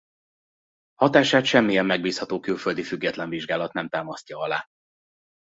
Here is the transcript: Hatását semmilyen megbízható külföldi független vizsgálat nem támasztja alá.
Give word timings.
Hatását 0.95 1.45
semmilyen 1.45 1.85
megbízható 1.85 2.39
külföldi 2.39 2.83
független 2.83 3.29
vizsgálat 3.29 3.73
nem 3.73 3.89
támasztja 3.89 4.37
alá. 4.37 4.65